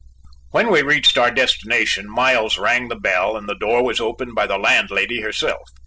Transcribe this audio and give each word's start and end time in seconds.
When 0.49 0.71
we 0.71 0.81
reached 0.81 1.15
our 1.19 1.29
destination, 1.29 2.09
Miles 2.09 2.57
rang 2.57 2.87
the 2.87 2.95
bell 2.95 3.37
and 3.37 3.47
the 3.47 3.53
door 3.53 3.83
was 3.85 3.99
opened 3.99 4.33
by 4.33 4.47
the 4.47 4.57
landlady 4.57 5.21
herself. 5.21 5.69